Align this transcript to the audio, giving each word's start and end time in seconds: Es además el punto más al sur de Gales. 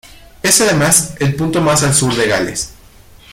Es 0.41 0.59
además 0.61 1.13
el 1.19 1.35
punto 1.35 1.61
más 1.61 1.83
al 1.83 1.93
sur 1.93 2.15
de 2.15 2.27
Gales. 2.27 2.73